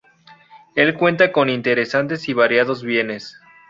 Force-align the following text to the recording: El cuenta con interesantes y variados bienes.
El 0.75 0.97
cuenta 0.97 1.31
con 1.31 1.47
interesantes 1.47 2.27
y 2.27 2.33
variados 2.33 2.81
bienes. 2.81 3.39